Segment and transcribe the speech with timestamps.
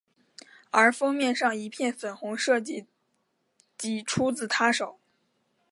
[0.71, 2.87] 而封面上一片粉红设计
[3.77, 4.97] 即出自她手。